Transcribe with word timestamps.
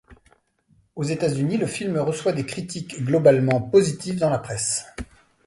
Aux 0.95 1.03
États-Unis, 1.03 1.57
le 1.57 1.67
film 1.67 1.95
reçoit 1.99 2.31
des 2.31 2.43
critiques 2.43 3.03
globalement 3.05 3.61
positives 3.61 4.17
dans 4.17 4.31
la 4.31 4.39
presse. 4.39 4.87